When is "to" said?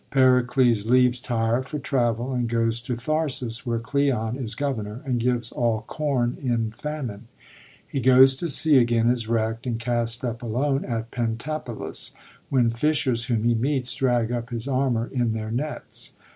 2.81-2.95, 8.37-8.49